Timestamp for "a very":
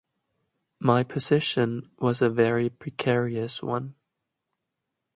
2.23-2.71